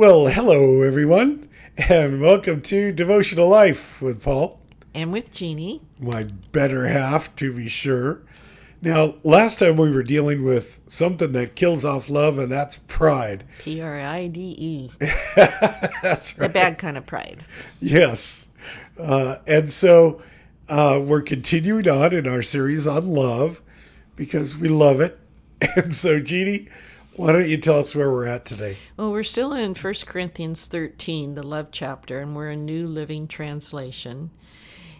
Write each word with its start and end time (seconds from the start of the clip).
Well, 0.00 0.28
hello, 0.28 0.80
everyone, 0.80 1.50
and 1.76 2.22
welcome 2.22 2.62
to 2.62 2.90
Devotional 2.90 3.48
Life 3.48 4.00
with 4.00 4.22
Paul, 4.24 4.58
And 4.94 5.12
with 5.12 5.30
Jeannie. 5.30 5.82
my 5.98 6.22
better 6.52 6.86
half, 6.86 7.36
to 7.36 7.52
be 7.52 7.68
sure. 7.68 8.22
Now, 8.80 9.16
last 9.24 9.58
time 9.58 9.76
we 9.76 9.90
were 9.92 10.02
dealing 10.02 10.42
with 10.42 10.80
something 10.86 11.32
that 11.32 11.54
kills 11.54 11.84
off 11.84 12.08
love, 12.08 12.38
and 12.38 12.50
that's 12.50 12.76
pride. 12.76 13.44
P 13.58 13.82
R 13.82 14.00
I 14.00 14.28
D 14.28 14.40
E. 14.58 14.90
That's 16.02 16.32
The 16.32 16.40
right. 16.44 16.50
bad 16.54 16.78
kind 16.78 16.96
of 16.96 17.04
pride. 17.04 17.44
Yes. 17.78 18.48
Uh, 18.98 19.36
and 19.46 19.70
so 19.70 20.22
uh, 20.70 20.98
we're 21.04 21.20
continuing 21.20 21.86
on 21.90 22.14
in 22.14 22.26
our 22.26 22.40
series 22.40 22.86
on 22.86 23.06
love 23.06 23.60
because 24.16 24.56
we 24.56 24.70
love 24.70 25.02
it. 25.02 25.18
And 25.76 25.94
so, 25.94 26.20
Jeannie, 26.20 26.68
why 27.16 27.32
don't 27.32 27.48
you 27.48 27.56
tell 27.56 27.80
us 27.80 27.94
where 27.94 28.10
we're 28.10 28.26
at 28.26 28.44
today? 28.44 28.76
Well, 28.96 29.12
we're 29.12 29.24
still 29.24 29.52
in 29.52 29.74
1 29.74 29.94
Corinthians 30.06 30.66
13, 30.68 31.34
the 31.34 31.42
love 31.42 31.68
chapter, 31.72 32.20
and 32.20 32.36
we're 32.36 32.50
a 32.50 32.56
New 32.56 32.86
Living 32.86 33.26
Translation. 33.28 34.30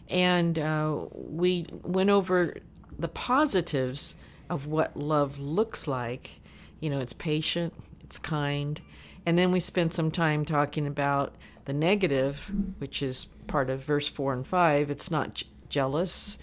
And 0.08 0.58
uh, 0.58 1.06
we 1.12 1.66
went 1.70 2.10
over 2.10 2.56
the 2.98 3.08
positives 3.08 4.16
of 4.48 4.66
what 4.66 4.96
love 4.96 5.38
looks 5.38 5.86
like. 5.86 6.40
You 6.80 6.90
know, 6.90 7.00
it's 7.00 7.12
patient, 7.12 7.72
it's 8.02 8.18
kind. 8.18 8.80
And 9.24 9.38
then 9.38 9.52
we 9.52 9.60
spent 9.60 9.94
some 9.94 10.10
time 10.10 10.44
talking 10.44 10.86
about 10.86 11.34
the 11.66 11.72
negative, 11.72 12.50
which 12.78 13.02
is 13.02 13.26
part 13.46 13.70
of 13.70 13.84
verse 13.84 14.08
4 14.08 14.32
and 14.32 14.46
5. 14.46 14.90
It's 14.90 15.10
not 15.10 15.34
j- 15.34 15.46
jealous, 15.68 16.38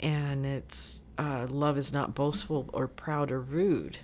and 0.00 0.44
it's 0.44 1.02
uh, 1.18 1.46
love 1.48 1.78
is 1.78 1.92
not 1.92 2.14
boastful 2.14 2.68
or 2.72 2.88
proud 2.88 3.30
or 3.30 3.40
rude. 3.40 3.98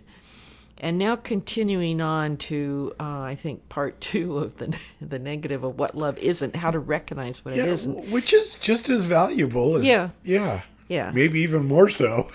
And 0.81 0.97
now 0.99 1.17
continuing 1.17 2.01
on 2.01 2.37
to, 2.37 2.95
uh, 3.01 3.21
I 3.23 3.35
think, 3.35 3.69
part 3.69 4.01
two 4.01 4.39
of 4.39 4.59
the 4.59 4.79
the 5.01 5.19
negative 5.19 5.65
of 5.65 5.79
what 5.79 5.95
love 5.97 6.19
isn't, 6.19 6.57
how 6.57 6.71
to 6.71 6.79
recognize 6.79 7.45
what 7.45 7.57
Yeah, 7.57 7.65
it 7.65 7.69
isn't. 7.71 8.11
which 8.11 8.33
is 8.33 8.55
just 8.57 8.89
as 8.89 9.05
valuable 9.05 9.77
as 9.77 9.85
Yeah. 9.85 10.11
yeah, 10.25 10.61
Yeah. 10.89 11.11
maybe 11.15 11.41
even 11.41 11.67
more 11.67 11.89
so. 11.89 12.31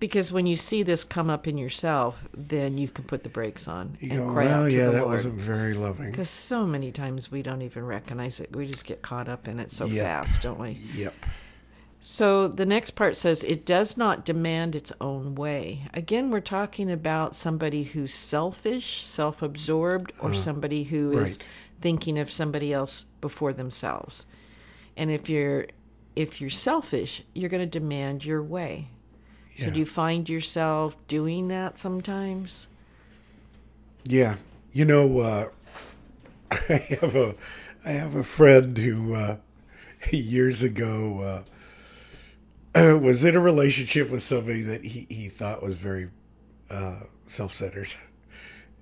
Because 0.00 0.30
when 0.30 0.46
you 0.46 0.54
see 0.54 0.84
this 0.84 1.02
come 1.02 1.28
up 1.28 1.48
in 1.48 1.58
yourself, 1.58 2.28
then 2.32 2.78
you 2.78 2.86
can 2.88 3.04
put 3.04 3.24
the 3.24 3.28
brakes 3.28 3.66
on 3.66 3.96
and 4.00 4.12
You 4.12 4.18
go, 4.20 4.32
cry 4.32 4.44
well, 4.44 4.62
out 4.62 4.66
to 4.66 4.72
yeah, 4.72 4.84
the 4.86 4.90
that 4.92 4.98
Lord. 5.02 5.14
wasn't 5.14 5.34
very 5.40 5.74
loving. 5.74 6.10
Because 6.12 6.30
so 6.30 6.64
many 6.64 6.92
times 6.92 7.32
we 7.32 7.42
don't 7.42 7.62
even 7.62 7.84
recognize 7.84 8.38
it. 8.38 8.54
We 8.54 8.66
just 8.66 8.84
get 8.84 9.02
caught 9.02 9.28
up 9.28 9.48
in 9.48 9.58
it 9.58 9.72
so 9.72 9.86
Yep. 9.86 10.04
fast, 10.06 10.42
don't 10.42 10.60
we? 10.60 10.78
Yep. 10.94 11.14
So 12.00 12.46
the 12.46 12.66
next 12.66 12.90
part 12.90 13.16
says 13.16 13.42
it 13.42 13.66
does 13.66 13.96
not 13.96 14.24
demand 14.24 14.76
its 14.76 14.92
own 15.00 15.34
way. 15.34 15.88
Again, 15.92 16.30
we're 16.30 16.40
talking 16.40 16.90
about 16.90 17.34
somebody 17.34 17.82
who's 17.82 18.14
selfish, 18.14 19.04
self 19.04 19.42
absorbed, 19.42 20.12
or 20.20 20.32
somebody 20.32 20.84
who 20.84 21.12
is 21.18 21.38
right. 21.38 21.48
thinking 21.80 22.18
of 22.18 22.30
somebody 22.30 22.72
else 22.72 23.06
before 23.20 23.52
themselves. 23.52 24.26
And 24.96 25.10
if 25.10 25.28
you're 25.28 25.66
if 26.14 26.40
you're 26.40 26.50
selfish, 26.50 27.22
you're 27.34 27.50
going 27.50 27.68
to 27.68 27.78
demand 27.78 28.24
your 28.24 28.42
way. 28.42 28.88
So 29.56 29.70
do 29.70 29.80
you 29.80 29.86
find 29.86 30.28
yourself 30.28 30.96
doing 31.08 31.48
that 31.48 31.80
sometimes? 31.80 32.68
Yeah. 34.04 34.36
You 34.72 34.84
know, 34.84 35.18
uh, 35.18 35.48
I 36.68 36.74
have 37.00 37.16
a 37.16 37.34
I 37.84 37.90
have 37.90 38.14
a 38.14 38.22
friend 38.22 38.78
who 38.78 39.14
uh, 39.14 39.36
years 40.12 40.62
ago 40.62 41.44
uh, 42.74 42.98
was 43.00 43.24
in 43.24 43.36
a 43.36 43.40
relationship 43.40 44.10
with 44.10 44.22
somebody 44.22 44.62
that 44.62 44.84
he, 44.84 45.06
he 45.08 45.28
thought 45.28 45.62
was 45.62 45.76
very 45.76 46.10
uh, 46.70 47.00
self 47.26 47.52
centered, 47.54 47.94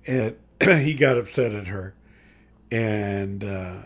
and 0.05 0.35
he 0.61 0.93
got 0.93 1.17
upset 1.17 1.53
at 1.53 1.67
her, 1.67 1.95
and 2.71 3.43
uh, 3.43 3.77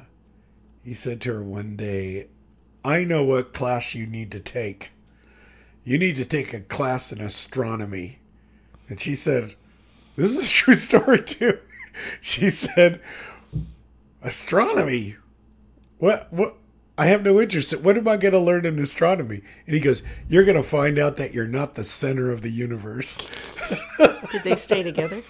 he 0.83 0.93
said 0.93 1.21
to 1.21 1.33
her 1.33 1.43
one 1.43 1.75
day, 1.75 2.27
"I 2.83 3.03
know 3.03 3.23
what 3.23 3.53
class 3.53 3.95
you 3.95 4.05
need 4.05 4.31
to 4.31 4.39
take. 4.39 4.91
You 5.83 5.97
need 5.97 6.15
to 6.17 6.25
take 6.25 6.53
a 6.53 6.59
class 6.59 7.11
in 7.11 7.21
astronomy," 7.21 8.19
and 8.89 8.99
she 8.99 9.15
said. 9.15 9.55
This 10.15 10.37
is 10.37 10.45
a 10.45 10.53
true 10.53 10.73
story 10.75 11.21
too. 11.21 11.57
She 12.21 12.49
said, 12.49 13.01
"Astronomy. 14.21 15.15
What? 15.97 16.31
What? 16.31 16.57
I 17.01 17.05
have 17.07 17.23
no 17.23 17.41
interest. 17.41 17.75
What 17.81 17.97
am 17.97 18.07
I 18.07 18.15
going 18.17 18.33
to 18.33 18.39
learn 18.39 18.63
in 18.63 18.77
astronomy?" 18.77 19.41
And 19.65 19.73
he 19.73 19.81
goes, 19.81 20.03
"You're 20.29 20.43
going 20.43 20.55
to 20.57 20.61
find 20.63 20.99
out 20.99 21.17
that 21.17 21.33
you're 21.33 21.47
not 21.47 21.73
the 21.73 21.83
center 21.83 22.31
of 22.31 22.41
the 22.43 22.51
universe." 22.51 23.17
Did 24.31 24.43
they 24.43 24.55
stay 24.55 24.83
together? 24.83 25.23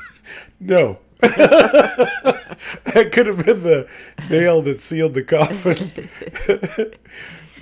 No. 0.60 1.00
that 1.22 3.10
could 3.14 3.26
have 3.28 3.46
been 3.46 3.64
the 3.64 3.88
nail 4.30 4.62
that 4.64 4.82
sealed 4.82 5.14
the 5.14 5.24
coffin. 5.24 6.10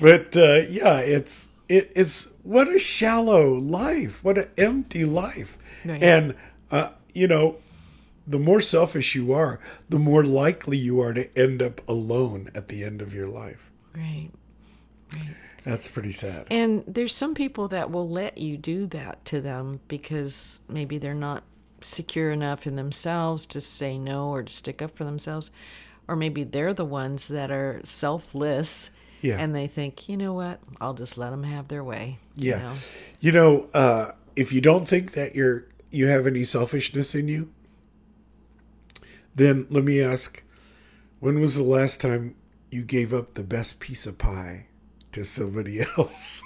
but 0.01 0.35
uh, 0.35 0.65
yeah, 0.69 0.97
it's 0.99 1.49
it, 1.67 1.91
it's 1.95 2.29
what 2.41 2.67
a 2.67 2.79
shallow 2.79 3.53
life, 3.53 4.23
what 4.23 4.39
an 4.39 4.49
empty 4.57 5.05
life, 5.05 5.59
Right. 5.85 6.01
and 6.01 6.35
uh, 6.71 6.91
you 7.13 7.27
know, 7.27 7.57
the 8.25 8.39
more 8.39 8.61
selfish 8.61 9.13
you 9.13 9.33
are, 9.33 9.59
the 9.87 9.99
more 9.99 10.23
likely 10.23 10.77
you 10.77 10.99
are 10.99 11.13
to 11.13 11.29
end 11.37 11.61
up 11.61 11.87
alone 11.87 12.49
at 12.55 12.69
the 12.69 12.83
end 12.83 13.01
of 13.03 13.13
your 13.13 13.27
life. 13.27 13.68
Right. 13.95 14.29
That's 15.63 15.87
pretty 15.87 16.11
sad. 16.11 16.47
And 16.49 16.83
there's 16.87 17.13
some 17.15 17.33
people 17.35 17.67
that 17.69 17.91
will 17.91 18.07
let 18.09 18.37
you 18.37 18.57
do 18.57 18.85
that 18.87 19.23
to 19.25 19.41
them 19.41 19.79
because 19.87 20.61
maybe 20.69 20.97
they're 20.97 21.13
not 21.13 21.43
secure 21.81 22.31
enough 22.31 22.65
in 22.67 22.75
themselves 22.75 23.45
to 23.47 23.61
say 23.61 23.97
no 23.97 24.29
or 24.29 24.43
to 24.43 24.51
stick 24.53 24.81
up 24.81 24.95
for 24.95 25.03
themselves. 25.03 25.51
Or 26.07 26.15
maybe 26.15 26.43
they're 26.43 26.73
the 26.73 26.85
ones 26.85 27.27
that 27.27 27.51
are 27.51 27.81
selfless 27.83 28.91
Yeah. 29.21 29.37
and 29.37 29.53
they 29.53 29.67
think, 29.67 30.07
you 30.09 30.17
know 30.17 30.33
what, 30.33 30.59
I'll 30.79 30.93
just 30.93 31.17
let 31.17 31.29
them 31.31 31.43
have 31.43 31.67
their 31.67 31.83
way. 31.83 32.17
you 32.35 32.51
Yeah. 32.51 32.59
know? 32.59 32.73
You 33.19 33.31
know, 33.33 33.69
uh, 33.73 34.11
if 34.35 34.53
you 34.53 34.61
don't 34.61 34.87
think 34.87 35.11
that 35.13 35.35
you're 35.35 35.65
you 35.91 36.05
have 36.07 36.25
any 36.27 36.45
selfishness 36.45 37.15
in 37.15 37.27
you, 37.27 37.49
then 39.35 39.65
let 39.69 39.83
me 39.83 40.01
ask, 40.01 40.43
when 41.19 41.39
was 41.39 41.55
the 41.55 41.63
last 41.63 41.99
time 41.99 42.35
you 42.71 42.83
gave 42.83 43.13
up 43.13 43.33
the 43.33 43.43
best 43.43 43.79
piece 43.79 44.05
of 44.05 44.17
pie 44.17 44.65
to 45.11 45.23
somebody 45.23 45.79
else? 45.97 46.43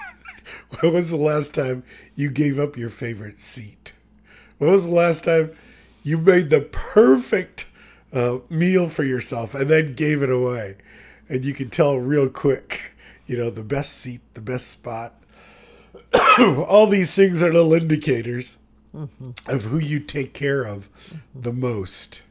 when 0.79 0.93
was 0.93 1.09
the 1.09 1.17
last 1.17 1.53
time 1.53 1.83
you 2.15 2.29
gave 2.29 2.59
up 2.59 2.77
your 2.77 2.89
favorite 2.89 3.39
seat? 3.39 3.93
When 4.57 4.71
was 4.71 4.85
the 4.85 4.93
last 4.93 5.23
time 5.23 5.55
you 6.03 6.17
made 6.17 6.49
the 6.49 6.61
perfect 6.61 7.67
uh, 8.11 8.39
meal 8.49 8.89
for 8.89 9.03
yourself 9.03 9.55
and 9.55 9.69
then 9.69 9.93
gave 9.93 10.21
it 10.21 10.29
away? 10.29 10.77
And 11.29 11.43
you 11.43 11.53
can 11.53 11.69
tell 11.69 11.97
real 11.97 12.29
quick, 12.29 12.95
you 13.25 13.37
know, 13.37 13.49
the 13.49 13.63
best 13.63 13.93
seat, 13.93 14.21
the 14.33 14.41
best 14.41 14.67
spot, 14.67 15.15
all 16.39 16.87
these 16.87 17.15
things 17.15 17.41
are 17.41 17.51
little 17.51 17.73
indicators 17.73 18.57
of 19.47 19.63
who 19.63 19.79
you 19.79 19.99
take 19.99 20.33
care 20.33 20.63
of 20.63 20.89
the 21.33 21.53
most. 21.53 22.21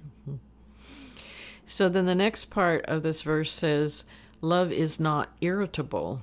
So 1.73 1.89
then 1.89 2.05
the 2.05 2.15
next 2.15 2.51
part 2.51 2.85
of 2.85 3.03
this 3.03 3.23
verse 3.23 3.51
says, 3.51 4.05
Love 4.43 4.71
is 4.71 5.01
not 5.01 5.31
irritable. 5.41 6.21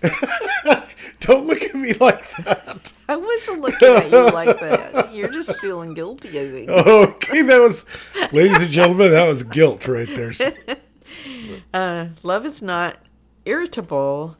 Don't 1.20 1.46
look 1.46 1.60
at 1.60 1.74
me 1.74 1.92
like 1.92 2.24
that. 2.44 2.94
I 3.10 3.16
wasn't 3.16 3.60
looking 3.60 3.88
at 3.88 4.10
you 4.10 4.30
like 4.30 4.58
that. 4.60 5.12
You're 5.12 5.30
just 5.30 5.54
feeling 5.58 5.92
guilty, 5.92 6.30
I 6.40 6.50
think. 6.50 6.70
Okay, 6.86 7.42
that 7.42 7.58
was, 7.60 7.84
ladies 8.32 8.62
and 8.62 8.70
gentlemen, 8.70 9.10
that 9.10 9.28
was 9.28 9.42
guilt 9.42 9.86
right 9.86 10.08
there. 10.08 10.32
Uh, 11.74 12.06
love 12.22 12.46
is 12.46 12.62
not 12.62 12.96
irritable 13.44 14.38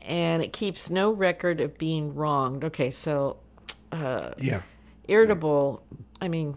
and 0.00 0.42
it 0.42 0.54
keeps 0.54 0.88
no 0.88 1.10
record 1.10 1.60
of 1.60 1.76
being 1.76 2.14
wronged. 2.14 2.64
Okay, 2.64 2.90
so 2.90 3.36
uh, 3.92 4.30
Yeah, 4.38 4.62
irritable, 5.06 5.82
I 6.22 6.28
mean, 6.28 6.56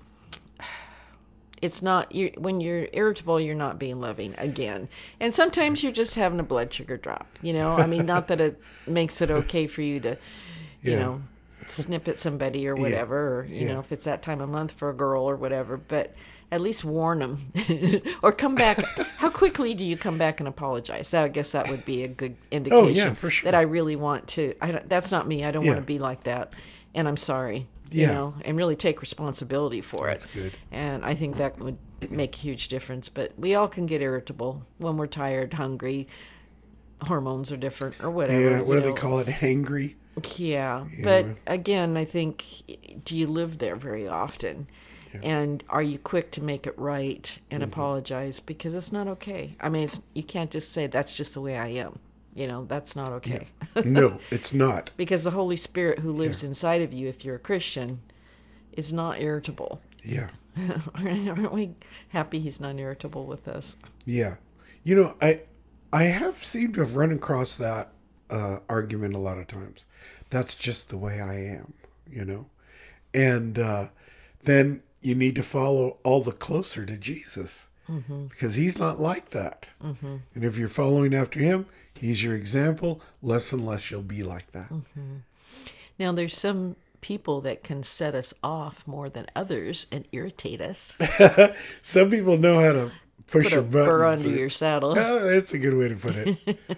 it's 1.62 1.82
not 1.82 2.14
you 2.14 2.32
when 2.38 2.62
you're 2.62 2.88
irritable 2.94 3.40
you're 3.40 3.56
not 3.56 3.80
being 3.80 4.00
loving 4.00 4.36
again. 4.38 4.88
And 5.20 5.34
sometimes 5.34 5.82
you're 5.84 5.92
just 5.92 6.16
having 6.16 6.40
a 6.40 6.44
blood 6.44 6.74
sugar 6.74 6.98
drop 6.98 7.28
you 7.42 7.54
know? 7.54 7.76
I 7.78 7.88
mean 7.88 8.06
not 8.06 8.28
that 8.28 8.40
it 8.42 8.62
makes 8.88 9.22
it 9.22 9.30
okay 9.32 9.68
for 9.68 9.82
you 9.82 10.00
to 10.02 10.18
you 10.84 10.92
Yeah. 10.94 10.96
know 10.98 11.22
snip 11.66 12.08
at 12.08 12.20
somebody 12.20 12.68
or 12.68 12.76
whatever 12.76 13.18
or 13.40 13.48
you 13.52 13.66
Yeah. 13.66 13.74
know 13.74 13.80
if 13.80 13.92
it's 13.92 14.06
that 14.06 14.22
time 14.22 14.40
of 14.42 14.50
month 14.50 14.72
for 14.72 14.90
a 14.90 14.94
girl 14.94 15.24
or 15.30 15.36
whatever 15.36 15.76
but 15.78 16.16
at 16.52 16.62
least 16.62 16.86
warn 16.86 17.20
them 17.20 17.52
or 18.24 18.32
come 18.32 18.56
back. 18.56 18.80
How 19.18 19.30
quickly 19.30 19.74
do 19.74 19.84
you 19.86 19.98
come 19.98 20.18
back 20.18 20.40
and 20.40 20.48
apologize? 20.48 21.12
That, 21.12 21.24
i 21.26 21.28
guess 21.28 21.52
that 21.52 21.68
would 21.68 21.84
be 21.84 22.04
a 22.04 22.08
good 22.08 22.38
oh, 22.72 22.88
indication 22.88 23.12
Oh, 23.12 23.16
for 23.16 23.30
sure. 23.30 23.52
that 23.52 23.58
i 23.58 23.62
really 23.64 23.98
want 23.98 24.28
to 24.30 24.54
I 24.62 24.72
don't, 24.72 24.88
that's 24.88 25.12
not 25.12 25.28
me. 25.28 25.44
I 25.44 25.52
don't 25.52 25.66
Yeah. 25.66 25.72
want 25.72 25.80
to 25.82 25.86
be 25.86 26.00
like 26.00 26.24
that. 26.24 26.54
And 26.96 27.08
i'm 27.08 27.18
sorry 27.18 27.68
you 27.92 28.02
Yeah. 28.02 28.14
know 28.14 28.36
and 28.46 28.58
really 28.58 28.76
take 28.76 29.02
responsibility 29.02 29.82
for 29.82 30.08
That's 30.08 30.26
it 30.26 30.28
That's 30.34 30.44
good. 30.44 30.54
and 30.72 31.06
i 31.06 31.14
think 31.16 31.38
that 31.38 31.60
would 31.60 31.78
make 32.10 32.36
a 32.36 32.40
huge 32.40 32.68
difference 32.68 33.10
but 33.10 33.34
we 33.38 33.56
all 33.56 33.68
can 33.68 33.86
get 33.86 34.02
irritable 34.02 34.64
when 34.78 34.98
we're 34.98 35.08
tired 35.08 35.54
hungry 35.54 36.08
hormones 37.04 37.52
are 37.52 37.58
different 37.58 38.04
or 38.04 38.10
whatever 38.10 38.50
yeah. 38.50 38.62
What 38.62 38.76
do 38.76 38.82
they 38.82 38.94
call 38.94 39.20
it? 39.20 39.28
Hangry. 39.28 39.96
Yeah, 40.36 40.86
but 41.04 41.28
again, 41.46 41.96
I 41.96 42.06
think 42.06 42.44
do 43.06 43.16
you 43.16 43.28
live 43.28 43.60
there 43.60 43.76
very 43.76 44.08
often? 44.08 44.68
And 45.24 45.64
are 45.70 45.82
you 45.82 45.98
quick 45.98 46.32
to 46.32 46.44
make 46.44 46.68
it 46.68 46.78
right 46.78 47.40
and 47.50 47.64
mm-hmm. 47.64 47.72
apologize 47.72 48.40
because 48.40 48.76
it's 48.76 48.92
not 48.92 49.08
okay? 49.08 49.56
I 49.60 49.70
mean, 49.70 49.84
it's, 49.86 50.02
you 50.14 50.22
can't 50.22 50.52
just 50.52 50.72
say 50.72 50.86
that's 50.86 51.16
just 51.16 51.34
the 51.34 51.42
way 51.42 51.58
I 51.58 51.70
am. 51.70 51.98
You 52.38 52.46
know, 52.48 52.66
that's 52.66 52.96
not 52.96 53.12
okay. 53.14 53.48
no, 53.84 54.20
it's 54.30 54.54
not. 54.54 54.92
because 54.96 55.24
the 55.24 55.32
Holy 55.32 55.56
Spirit 55.56 55.98
who 56.00 56.12
lives 56.12 56.44
inside 56.44 56.84
of 56.84 56.94
you, 56.94 57.08
if 57.08 57.26
you're 57.26 57.38
a 57.38 57.40
Christian, 57.40 58.00
is 58.74 58.94
not 58.94 59.20
irritable. 59.20 59.82
Yeah. 60.04 60.30
Aren't 60.96 61.52
we 61.52 61.74
happy 62.10 62.40
he's 62.40 62.60
not 62.62 62.78
irritable 62.78 63.26
with 63.26 63.48
us? 63.48 63.76
Yeah. 64.06 64.36
You 64.84 64.96
know, 64.96 65.16
I 65.20 65.42
I 65.92 66.04
have 66.04 66.44
seemed 66.44 66.76
to 66.76 66.82
have 66.82 66.96
run 66.96 67.12
across 67.12 67.58
that 67.58 67.90
uh, 68.30 68.60
argument 68.70 69.16
a 69.16 69.20
lot 69.20 69.40
of 69.40 69.48
times. 69.48 69.86
That's 70.30 70.54
just 70.54 70.90
the 70.90 70.98
way 70.98 71.20
I 71.20 71.36
am, 71.36 71.74
you 72.08 72.24
know? 72.24 72.46
And 73.16 73.58
uh, 73.58 73.88
then 74.44 74.84
you 75.02 75.16
need 75.16 75.36
to 75.38 75.44
follow 75.44 75.98
all 76.04 76.22
the 76.22 76.32
closer 76.32 76.86
to 76.86 76.98
Jesus 76.98 77.68
because 78.30 78.56
he's 78.56 78.78
not 78.78 79.00
like 79.00 79.30
that. 79.30 79.70
And 79.80 80.22
if 80.36 80.58
you're 80.58 80.68
following 80.68 81.14
after 81.16 81.40
him, 81.40 81.66
he's 82.00 82.24
your 82.24 82.36
example. 82.36 83.02
Less 83.22 83.52
and 83.54 83.66
less 83.66 83.92
you'll 83.92 84.02
be 84.02 84.24
like 84.24 84.52
that. 84.52 84.70
Mm-hmm. 84.70 85.18
Now, 86.00 86.12
there's 86.12 86.38
some 86.38 86.76
people 87.02 87.42
that 87.42 87.64
can 87.64 87.84
set 87.84 88.16
us 88.16 88.34
off 88.44 88.88
more 88.88 89.10
than 89.10 89.28
others 89.36 89.88
and 89.92 90.06
irritate 90.12 90.62
us. 90.62 90.98
Some 91.82 92.10
people 92.10 92.38
know 92.38 92.60
how 92.60 92.72
to 92.72 92.92
push 93.28 93.46
Put 93.46 93.54
your 93.54 93.62
buttons. 93.62 94.26
under 94.26 94.38
your 94.38 94.50
saddle. 94.50 94.94
Oh, 94.98 95.20
that's 95.30 95.54
a 95.54 95.58
good 95.58 95.76
way 95.76 95.90
to 95.90 95.96
put 95.96 96.16
it. 96.16 96.60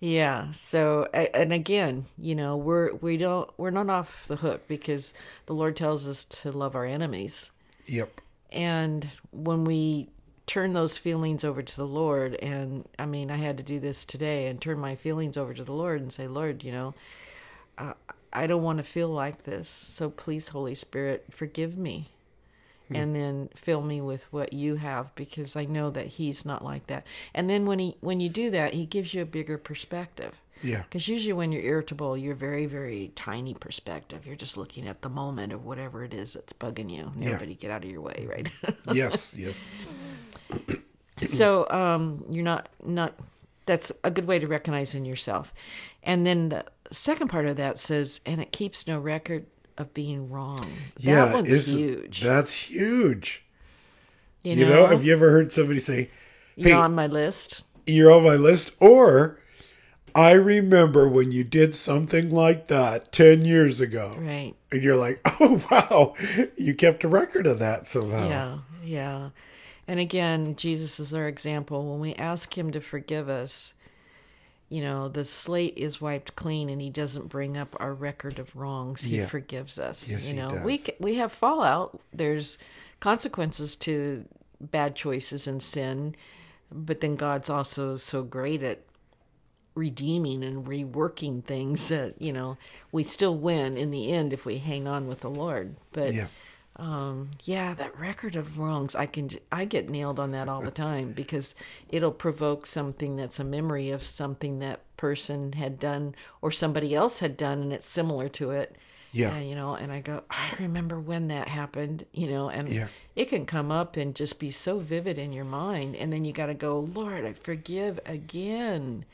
Yeah. 0.00 0.52
So, 0.52 1.08
and 1.12 1.52
again, 1.52 2.04
you 2.16 2.36
know, 2.36 2.56
we're 2.56 2.94
we 2.94 3.16
don't 3.16 3.50
we're 3.58 3.70
not 3.70 3.90
off 3.90 4.28
the 4.28 4.36
hook 4.36 4.68
because 4.68 5.12
the 5.46 5.54
Lord 5.54 5.76
tells 5.76 6.06
us 6.06 6.24
to 6.24 6.52
love 6.52 6.76
our 6.76 6.86
enemies, 6.86 7.50
yep. 7.84 8.20
and 8.52 9.08
when 9.32 9.64
we 9.64 10.08
turn 10.48 10.72
those 10.72 10.96
feelings 10.96 11.44
over 11.44 11.62
to 11.62 11.76
the 11.76 11.86
Lord, 11.86 12.34
and 12.36 12.88
I 12.98 13.06
mean, 13.06 13.30
I 13.30 13.36
had 13.36 13.58
to 13.58 13.62
do 13.62 13.78
this 13.78 14.04
today 14.04 14.48
and 14.48 14.60
turn 14.60 14.78
my 14.80 14.96
feelings 14.96 15.36
over 15.36 15.54
to 15.54 15.62
the 15.62 15.72
Lord 15.72 16.00
and 16.00 16.12
say, 16.12 16.26
Lord, 16.26 16.64
you 16.64 16.72
know, 16.72 16.94
uh, 17.76 17.92
I 18.32 18.46
don't 18.46 18.62
want 18.62 18.78
to 18.78 18.82
feel 18.82 19.10
like 19.10 19.44
this, 19.44 19.68
so 19.68 20.10
please, 20.10 20.48
Holy 20.48 20.74
Spirit, 20.74 21.26
forgive 21.30 21.78
me. 21.78 22.08
And 22.90 23.14
then 23.14 23.50
fill 23.54 23.82
me 23.82 24.00
with 24.00 24.32
what 24.32 24.54
you 24.54 24.76
have 24.76 25.14
because 25.14 25.54
I 25.56 25.66
know 25.66 25.90
that 25.90 26.06
he's 26.06 26.46
not 26.46 26.64
like 26.64 26.86
that. 26.86 27.06
And 27.34 27.50
then 27.50 27.66
when 27.66 27.78
he 27.78 27.98
when 28.00 28.18
you 28.18 28.30
do 28.30 28.48
that, 28.48 28.72
he 28.72 28.86
gives 28.86 29.12
you 29.12 29.20
a 29.20 29.26
bigger 29.26 29.58
perspective. 29.58 30.40
Yeah. 30.62 30.82
Because 30.82 31.08
usually 31.08 31.32
when 31.32 31.52
you're 31.52 31.62
irritable, 31.62 32.16
you're 32.16 32.34
very, 32.34 32.66
very 32.66 33.12
tiny 33.14 33.54
perspective. 33.54 34.26
You're 34.26 34.36
just 34.36 34.56
looking 34.56 34.86
at 34.88 35.02
the 35.02 35.08
moment 35.08 35.52
of 35.52 35.64
whatever 35.64 36.04
it 36.04 36.12
is 36.14 36.32
that's 36.34 36.52
bugging 36.52 36.90
you. 36.90 37.12
Yeah. 37.16 37.26
Everybody 37.28 37.54
get 37.54 37.70
out 37.70 37.84
of 37.84 37.90
your 37.90 38.00
way, 38.00 38.26
right? 38.28 38.50
Yes, 38.92 39.34
yes. 39.36 39.70
so 41.26 41.68
um, 41.70 42.24
you're 42.30 42.44
not 42.44 42.68
not. 42.84 43.14
That's 43.66 43.92
a 44.02 44.10
good 44.10 44.26
way 44.26 44.38
to 44.38 44.46
recognize 44.46 44.94
in 44.94 45.04
yourself. 45.04 45.52
And 46.02 46.24
then 46.24 46.48
the 46.48 46.64
second 46.90 47.28
part 47.28 47.44
of 47.44 47.56
that 47.56 47.78
says, 47.78 48.20
and 48.24 48.40
it 48.40 48.50
keeps 48.50 48.86
no 48.86 48.98
record 48.98 49.44
of 49.76 49.92
being 49.92 50.30
wrong. 50.30 50.60
That 50.96 51.02
yeah, 51.04 51.32
one's 51.32 51.66
huge. 51.66 52.22
That's 52.22 52.54
huge. 52.62 53.44
you 54.42 54.54
You 54.54 54.64
know, 54.66 54.70
know, 54.70 54.86
have 54.86 55.04
you 55.04 55.12
ever 55.12 55.30
heard 55.30 55.52
somebody 55.52 55.80
say, 55.80 56.08
you're 56.56 56.78
on 56.78 56.94
my 56.94 57.06
list. 57.06 57.62
you're 57.86 58.10
on 58.10 58.24
my 58.24 58.36
list? 58.36 58.70
Or, 58.80 59.38
I 60.18 60.32
remember 60.32 61.08
when 61.08 61.30
you 61.30 61.44
did 61.44 61.74
something 61.74 62.30
like 62.30 62.66
that 62.68 63.12
10 63.12 63.44
years 63.44 63.80
ago. 63.80 64.16
Right. 64.18 64.54
And 64.72 64.82
you're 64.82 64.96
like, 64.96 65.20
oh, 65.40 65.62
wow, 65.70 66.14
you 66.56 66.74
kept 66.74 67.04
a 67.04 67.08
record 67.08 67.46
of 67.46 67.58
that 67.60 67.86
somehow. 67.86 68.28
Yeah, 68.28 68.58
yeah. 68.82 69.30
And 69.86 70.00
again, 70.00 70.56
Jesus 70.56 70.98
is 70.98 71.14
our 71.14 71.28
example. 71.28 71.88
When 71.90 72.00
we 72.00 72.14
ask 72.14 72.56
him 72.58 72.72
to 72.72 72.80
forgive 72.80 73.28
us, 73.28 73.74
you 74.68 74.82
know, 74.82 75.08
the 75.08 75.24
slate 75.24 75.74
is 75.78 76.00
wiped 76.00 76.34
clean 76.36 76.68
and 76.68 76.82
he 76.82 76.90
doesn't 76.90 77.28
bring 77.28 77.56
up 77.56 77.74
our 77.80 77.94
record 77.94 78.38
of 78.38 78.54
wrongs. 78.56 79.02
He 79.02 79.18
Yeah. 79.18 79.26
forgives 79.26 79.78
us. 79.78 80.08
Yes, 80.08 80.26
you 80.28 80.34
he 80.34 80.40
know, 80.40 80.60
we 80.64 80.76
does. 80.78 80.86
c- 80.86 80.92
we 80.98 81.14
have 81.14 81.32
fallout. 81.32 81.98
There's 82.12 82.58
consequences 83.00 83.76
to 83.76 84.24
bad 84.60 84.96
choices 84.96 85.46
and 85.46 85.62
sin, 85.62 86.14
but 86.72 87.00
then 87.00 87.14
God's 87.14 87.48
also 87.48 87.96
so 87.96 88.22
great 88.24 88.62
at 88.62 88.80
redeeming 89.78 90.42
and 90.44 90.66
reworking 90.66 91.42
things 91.44 91.88
that, 91.88 92.20
you 92.20 92.32
know, 92.32 92.58
we 92.92 93.02
still 93.04 93.34
win 93.36 93.76
in 93.76 93.90
the 93.90 94.12
end 94.12 94.32
if 94.32 94.44
we 94.44 94.58
hang 94.58 94.86
on 94.88 95.06
with 95.08 95.20
the 95.20 95.30
Lord. 95.30 95.76
But 95.92 96.12
Yeah. 96.12 96.26
um, 96.76 97.30
yeah, 97.44 97.74
that 97.74 97.98
record 97.98 98.36
of 98.36 98.58
wrongs, 98.58 98.94
I 98.94 99.06
can 99.06 99.30
I 99.50 99.64
get 99.64 99.88
nailed 99.88 100.20
on 100.20 100.30
that 100.32 100.48
all 100.48 100.60
the 100.60 100.70
time 100.70 101.12
because 101.12 101.54
it'll 101.88 102.12
provoke 102.12 102.66
something 102.66 103.16
that's 103.16 103.40
a 103.40 103.44
memory 103.44 103.90
of 103.90 104.02
something 104.02 104.58
that 104.60 104.80
person 104.96 105.52
had 105.54 105.80
done 105.80 106.14
or 106.42 106.50
somebody 106.52 106.94
else 106.94 107.20
had 107.20 107.36
done, 107.36 107.62
and 107.62 107.72
it's 107.72 107.88
similar 107.88 108.28
to 108.30 108.50
it. 108.50 108.76
Yeah. 109.10 109.34
Uh, 109.34 109.38
you 109.38 109.54
know, 109.54 109.74
and 109.74 109.90
I 109.90 110.00
go, 110.00 110.22
I 110.30 110.50
remember 110.60 111.00
when 111.00 111.28
that 111.28 111.48
happened. 111.48 112.04
You 112.12 112.28
know, 112.28 112.48
and 112.50 112.68
Yeah. 112.68 112.88
it 113.16 113.28
can 113.30 113.44
come 113.46 113.72
up 113.72 113.96
and 113.96 114.14
just 114.14 114.38
be 114.38 114.50
so 114.50 114.78
vivid 114.78 115.18
in 115.18 115.32
your 115.32 115.46
mind, 115.46 115.96
and 115.96 116.12
then 116.12 116.24
you 116.24 116.32
got 116.32 116.46
to 116.46 116.54
go, 116.54 116.78
Lord, 116.80 117.24
I 117.24 117.32
forgive 117.32 117.98
again. 118.06 119.04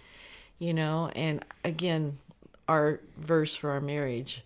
You 0.58 0.72
know, 0.72 1.10
and 1.14 1.44
again, 1.64 2.18
our 2.68 3.00
verse 3.18 3.54
for 3.56 3.70
our 3.70 3.80
marriage 3.80 4.42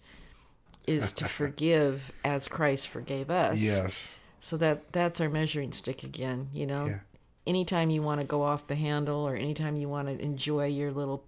is 0.87 1.13
to 1.13 1.29
forgive 1.29 2.11
as 2.25 2.49
Christ 2.49 2.89
forgave 2.89 3.31
us. 3.31 3.59
Yes. 3.61 4.21
So 4.41 4.57
that 4.57 4.93
that's 4.93 5.21
our 5.21 5.29
measuring 5.29 5.73
stick 5.73 6.03
again, 6.03 6.49
you 6.53 6.67
know. 6.67 6.87
Yeah. 6.87 6.99
Anytime 7.47 7.91
you 7.91 8.03
want 8.03 8.21
to 8.21 8.27
go 8.27 8.43
off 8.43 8.67
the 8.67 8.75
handle 8.75 9.27
or 9.27 9.35
anytime 9.35 9.77
you 9.77 9.89
want 9.89 10.09
to 10.09 10.21
enjoy 10.23 10.67
your 10.67 10.91
little 10.93 11.25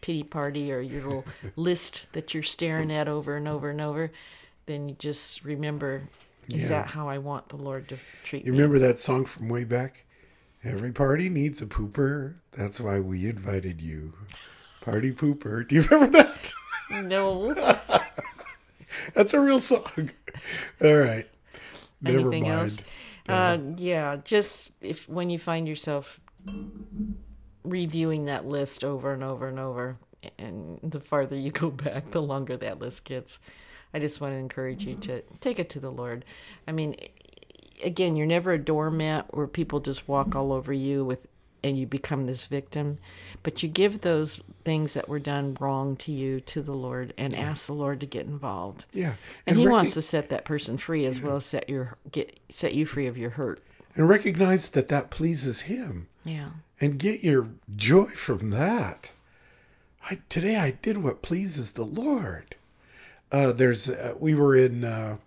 pity 0.00 0.22
party 0.22 0.72
or 0.72 0.80
your 0.80 1.02
little 1.02 1.24
list 1.56 2.06
that 2.12 2.32
you're 2.34 2.42
staring 2.42 2.92
at 2.92 3.08
over 3.08 3.36
and 3.36 3.46
over 3.48 3.70
and 3.70 3.80
over, 3.80 4.10
then 4.66 4.88
you 4.88 4.96
just 4.98 5.44
remember 5.44 6.02
is 6.48 6.64
Yeah. 6.70 6.82
that 6.82 6.90
how 6.90 7.08
I 7.08 7.18
want 7.18 7.48
the 7.48 7.56
Lord 7.56 7.88
to 7.90 7.98
treat 8.24 8.44
You 8.44 8.52
me? 8.52 8.58
remember 8.58 8.78
that 8.80 8.98
song 9.00 9.24
from 9.24 9.48
way 9.48 9.64
back? 9.64 10.04
Every 10.62 10.92
party 10.92 11.28
needs 11.28 11.62
a 11.62 11.66
pooper. 11.66 12.34
That's 12.52 12.80
why 12.80 13.00
we 13.00 13.28
invited 13.28 13.80
you. 13.80 14.12
Party 14.80 15.12
pooper. 15.12 15.66
Do 15.66 15.74
you 15.76 15.82
remember 15.82 16.18
that? 16.18 16.52
No. 17.02 17.54
That's 19.14 19.32
a 19.32 19.40
real 19.40 19.60
song. 19.60 20.10
All 20.82 20.96
right. 20.96 21.26
Never 22.02 22.18
Anything 22.20 22.42
mind. 22.44 22.54
else? 22.60 22.84
Uh, 23.28 23.58
yeah, 23.76 24.16
just 24.24 24.72
if 24.80 25.08
when 25.08 25.30
you 25.30 25.38
find 25.38 25.68
yourself 25.68 26.20
reviewing 27.64 28.26
that 28.26 28.46
list 28.46 28.82
over 28.82 29.12
and 29.12 29.22
over 29.22 29.46
and 29.48 29.58
over, 29.58 29.98
and 30.38 30.80
the 30.82 31.00
farther 31.00 31.36
you 31.36 31.50
go 31.50 31.70
back, 31.70 32.10
the 32.10 32.22
longer 32.22 32.56
that 32.56 32.78
list 32.78 33.04
gets. 33.04 33.38
I 33.92 33.98
just 33.98 34.20
want 34.20 34.34
to 34.34 34.38
encourage 34.38 34.84
you 34.84 34.94
to 34.96 35.22
take 35.40 35.58
it 35.58 35.68
to 35.70 35.80
the 35.80 35.90
Lord. 35.90 36.24
I 36.68 36.72
mean, 36.72 36.94
again, 37.82 38.16
you're 38.16 38.26
never 38.26 38.52
a 38.52 38.58
doormat 38.58 39.34
where 39.34 39.46
people 39.46 39.80
just 39.80 40.08
walk 40.08 40.34
all 40.34 40.52
over 40.52 40.72
you 40.72 41.04
with 41.04 41.26
and 41.62 41.78
you 41.78 41.86
become 41.86 42.24
this 42.24 42.46
victim, 42.46 42.96
but 43.42 43.62
you 43.62 43.68
give 43.68 44.00
those 44.00 44.40
things 44.64 44.94
that 44.94 45.08
were 45.10 45.18
done 45.18 45.54
wrong 45.60 45.94
to 45.96 46.10
you 46.10 46.40
to 46.40 46.62
the 46.62 46.72
Lord 46.72 47.12
and 47.18 47.36
ask 47.36 47.66
the 47.66 47.74
Lord 47.74 48.00
to 48.00 48.06
get 48.06 48.24
involved. 48.24 48.86
Yeah. 48.94 49.14
And, 49.46 49.58
he 49.58 49.66
rec- 49.66 49.72
wants 49.72 49.92
to 49.94 50.00
set 50.02 50.30
that 50.30 50.46
person 50.46 50.78
free 50.78 51.04
as 51.04 51.20
well 51.20 51.36
as 51.36 51.44
set 51.44 51.68
your 51.68 51.98
get 52.10 52.40
set 52.48 52.74
you 52.74 52.86
free 52.86 53.06
of 53.06 53.18
your 53.18 53.30
hurt. 53.30 53.60
and 53.94 54.08
recognize 54.08 54.70
that 54.70 54.88
that 54.88 55.10
pleases 55.10 55.62
him 55.62 56.08
Yeah. 56.24 56.48
and 56.80 56.98
get 56.98 57.22
your 57.22 57.48
joy 57.76 58.06
from 58.06 58.50
that. 58.52 59.12
I, 60.10 60.20
today 60.30 60.56
I 60.56 60.70
did 60.70 60.98
what 60.98 61.20
pleases 61.20 61.72
the 61.72 61.84
Lord. 61.84 62.54
Uh, 63.30 63.52
there's 63.52 63.90
uh, 63.90 64.14
we 64.18 64.34
were 64.34 64.56
in. 64.56 64.82
Uh, 64.82 65.18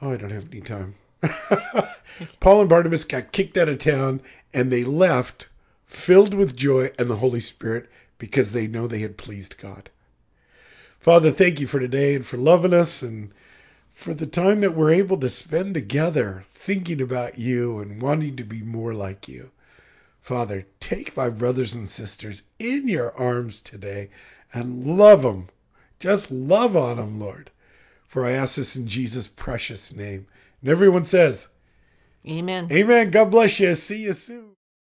oh, 0.00 0.12
I 0.12 0.16
don't 0.16 0.32
have 0.32 0.46
any 0.50 0.62
time. 0.62 0.94
Paul 2.40 2.60
and 2.60 2.68
Barnabas 2.68 3.04
got 3.04 3.32
kicked 3.32 3.56
out 3.56 3.68
of 3.68 3.78
town, 3.78 4.20
and 4.52 4.70
they 4.70 4.84
left 4.84 5.48
filled 5.86 6.34
with 6.34 6.56
joy 6.56 6.90
and 6.98 7.10
the 7.10 7.16
Holy 7.16 7.40
Spirit 7.40 7.88
because 8.18 8.52
they 8.52 8.66
know 8.66 8.86
they 8.86 9.00
had 9.00 9.16
pleased 9.16 9.58
God. 9.58 9.90
Father, 11.00 11.30
thank 11.30 11.60
you 11.60 11.66
for 11.66 11.80
today 11.80 12.14
and 12.14 12.26
for 12.26 12.36
loving 12.36 12.74
us 12.74 13.02
and 13.02 13.32
for 13.90 14.14
the 14.14 14.26
time 14.26 14.60
that 14.60 14.74
we're 14.74 14.92
able 14.92 15.16
to 15.18 15.28
spend 15.28 15.74
together 15.74 16.42
thinking 16.44 17.00
about 17.00 17.38
you 17.38 17.78
and 17.78 18.02
wanting 18.02 18.36
to 18.36 18.44
be 18.44 18.62
more 18.62 18.94
like 18.94 19.28
you. 19.28 19.50
Father, 20.20 20.66
take 20.78 21.16
my 21.16 21.30
brothers 21.30 21.74
and 21.74 21.88
sisters 21.88 22.42
in 22.58 22.86
your 22.86 23.16
arms 23.18 23.60
today 23.60 24.10
and 24.52 24.84
love 24.84 25.22
them. 25.22 25.48
Just 25.98 26.30
love 26.30 26.76
on 26.76 26.96
them, 26.96 27.18
Lord. 27.18 27.50
For 28.06 28.26
I 28.26 28.32
ask 28.32 28.56
this 28.56 28.76
in 28.76 28.86
Jesus' 28.86 29.28
precious 29.28 29.94
name. 29.94 30.26
And 30.60 30.70
everyone 30.70 31.04
says, 31.04 31.48
Amen. 32.26 32.68
Amen. 32.70 33.10
God 33.10 33.30
bless 33.30 33.60
you. 33.60 33.74
See 33.74 34.02
you 34.02 34.12
soon. 34.12 34.57